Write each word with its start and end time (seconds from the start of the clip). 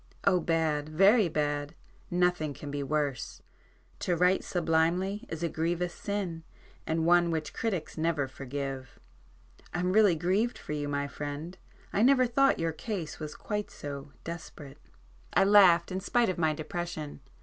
Oh 0.23 0.39
bad, 0.39 0.89
very 0.89 1.29
bad! 1.29 1.75
Nothing 2.09 2.55
can 2.55 2.71
be 2.71 2.81
worse. 2.81 3.43
To 3.99 4.15
write 4.15 4.43
sublimely 4.43 5.27
is 5.29 5.43
a 5.43 5.47
grievous 5.47 5.93
sin, 5.93 6.43
and 6.87 7.05
one 7.05 7.29
which 7.29 7.53
critics 7.53 7.99
never 7.99 8.27
forgive. 8.27 8.97
I'm 9.75 9.93
really 9.93 10.15
grieved 10.15 10.57
for 10.57 10.73
you, 10.73 10.87
my 10.89 11.07
friend—I 11.07 12.01
never 12.01 12.25
thought 12.25 12.57
your 12.57 12.71
case 12.71 13.19
was 13.19 13.35
quite 13.35 13.69
so 13.69 14.11
desperate." 14.23 14.79
I 15.33 15.43
laughed 15.43 15.91
in 15.91 15.99
spite 15.99 16.29
of 16.29 16.39
my 16.39 16.53
depression. 16.55 17.19